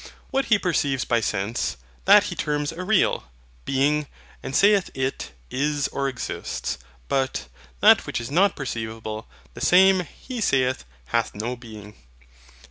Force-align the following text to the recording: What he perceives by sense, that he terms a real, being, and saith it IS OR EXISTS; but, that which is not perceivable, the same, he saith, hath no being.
What 0.31 0.45
he 0.45 0.57
perceives 0.57 1.05
by 1.05 1.21
sense, 1.21 1.77
that 2.05 2.23
he 2.23 2.35
terms 2.35 2.71
a 2.71 2.83
real, 2.83 3.27
being, 3.65 4.07
and 4.41 4.55
saith 4.55 4.89
it 4.95 5.29
IS 5.51 5.89
OR 5.89 6.09
EXISTS; 6.09 6.79
but, 7.07 7.47
that 7.81 8.07
which 8.07 8.19
is 8.19 8.31
not 8.31 8.55
perceivable, 8.55 9.27
the 9.53 9.61
same, 9.61 9.99
he 9.99 10.41
saith, 10.41 10.85
hath 11.09 11.35
no 11.35 11.55
being. 11.55 11.93